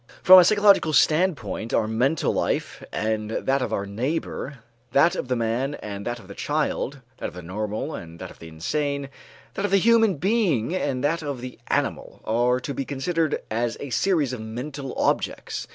From 0.23 0.39
a 0.39 0.43
psychological 0.43 0.93
standpoint 0.93 1.75
our 1.75 1.83
own 1.83 1.95
mental 1.95 2.33
life 2.33 2.83
and 2.91 3.29
that 3.29 3.61
of 3.61 3.71
our 3.71 3.85
neighbor, 3.85 4.57
that 4.93 5.15
of 5.15 5.27
the 5.27 5.35
man 5.35 5.75
and 5.75 6.07
that 6.07 6.17
of 6.17 6.27
the 6.27 6.33
child, 6.33 7.01
that 7.19 7.27
of 7.27 7.35
the 7.35 7.43
normal 7.43 7.93
and 7.93 8.17
that 8.17 8.31
of 8.31 8.39
the 8.39 8.47
insane, 8.47 9.09
that 9.53 9.63
of 9.65 9.69
the 9.69 9.77
human 9.77 10.15
being 10.17 10.73
and 10.75 11.03
that 11.03 11.21
of 11.21 11.39
the 11.41 11.59
animal, 11.67 12.19
are 12.25 12.59
to 12.61 12.73
be 12.73 12.83
considered 12.83 13.43
as 13.51 13.77
a 13.79 13.91
series 13.91 14.33
of 14.33 14.41
mental 14.41 14.95
objects. 14.97 15.67